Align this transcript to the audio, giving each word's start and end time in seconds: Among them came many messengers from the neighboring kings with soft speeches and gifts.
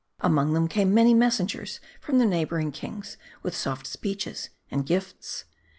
Among 0.21 0.53
them 0.53 0.67
came 0.67 0.95
many 0.95 1.13
messengers 1.13 1.79
from 1.99 2.17
the 2.17 2.25
neighboring 2.25 2.71
kings 2.71 3.17
with 3.43 3.55
soft 3.55 3.85
speeches 3.85 4.49
and 4.71 4.83
gifts. 4.83 5.45